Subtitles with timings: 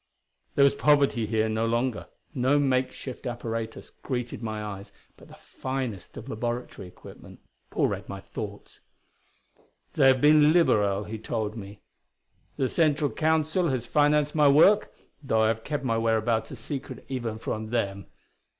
[0.55, 6.17] There was poverty here no longer; no makeshift apparatus greeted my eyes, but the finest
[6.17, 7.39] of laboratory equipment.
[7.69, 8.79] Paul read my thoughts.
[9.93, 11.83] "They have been liberal," he told me;
[12.57, 14.91] "the Central Council has financed my work
[15.21, 18.07] though I have kept my whereabouts a secret even from them.